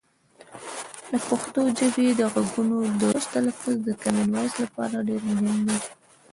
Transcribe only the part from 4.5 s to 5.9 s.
لپاره ډېر مهم دی.